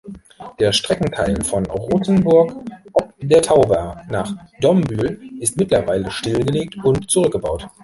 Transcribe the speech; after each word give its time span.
Der 0.59 0.71
Streckenteil 0.73 1.43
von 1.43 1.63
Rothenburg 1.67 2.55
ob 2.93 3.13
der 3.21 3.43
Tauber 3.43 4.01
nach 4.09 4.33
Dombühl 4.59 5.21
ist 5.39 5.57
mittlerweile 5.57 6.09
stillgelegt 6.09 6.83
und 6.83 7.11
zurückgebaut. 7.11 7.67